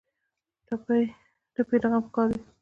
ټپي 1.53 1.75
د 1.81 1.83
غم 1.91 2.03
ښکار 2.09 2.27
وي. 2.31 2.39